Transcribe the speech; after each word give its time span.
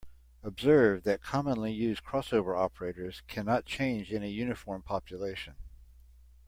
Observe 0.41 1.03
that 1.03 1.21
commonly 1.21 1.71
used 1.71 2.03
crossover 2.03 2.57
operators 2.57 3.21
cannot 3.27 3.67
change 3.67 4.11
any 4.11 4.31
uniform 4.31 4.81
population. 4.81 5.53